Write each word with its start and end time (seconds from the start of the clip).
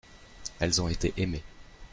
Elles 0.59 0.81
ont 0.81 0.87
été 0.87 1.13
aimées. 1.17 1.43